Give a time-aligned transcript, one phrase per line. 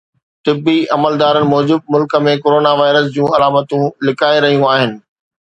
[0.47, 4.99] طبي عملدارن موجب ملڪ ۾ ڪورونا وائرس جون علامتون لڪائي رهيون آهن